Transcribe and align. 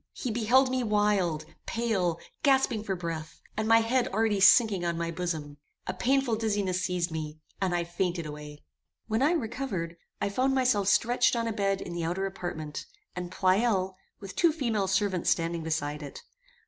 He 0.13 0.31
beheld 0.31 0.71
me 0.71 0.81
wild, 0.83 1.45
pale, 1.67 2.19
gasping 2.41 2.83
for 2.83 2.95
breath, 2.95 3.39
and 3.55 3.67
my 3.67 3.81
head 3.81 4.07
already 4.07 4.39
sinking 4.39 4.83
on 4.83 4.97
my 4.97 5.11
bosom. 5.11 5.57
A 5.85 5.93
painful 5.93 6.37
dizziness 6.37 6.81
seized 6.81 7.11
me, 7.11 7.37
and 7.61 7.75
I 7.75 7.83
fainted 7.83 8.25
away. 8.25 8.63
When 9.07 9.21
I 9.21 9.33
recovered, 9.33 9.97
I 10.19 10.29
found 10.29 10.55
myself 10.55 10.87
stretched 10.87 11.35
on 11.35 11.47
a 11.47 11.53
bed 11.53 11.81
in 11.81 11.93
the 11.93 12.03
outer 12.03 12.25
apartment, 12.25 12.87
and 13.15 13.31
Pleyel, 13.31 13.95
with 14.19 14.35
two 14.35 14.51
female 14.51 14.87
servants 14.87 15.29
standing 15.29 15.61
beside 15.61 16.01
it. 16.01 16.23